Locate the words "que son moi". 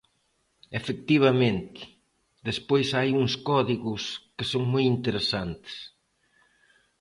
4.35-4.83